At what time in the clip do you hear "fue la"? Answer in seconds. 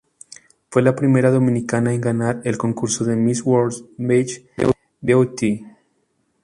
0.71-0.95